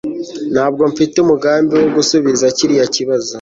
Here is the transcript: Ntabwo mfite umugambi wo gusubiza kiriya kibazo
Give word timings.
Ntabwo 0.53 0.81
mfite 0.91 1.15
umugambi 1.19 1.73
wo 1.81 1.87
gusubiza 1.95 2.45
kiriya 2.57 2.85
kibazo 2.95 3.29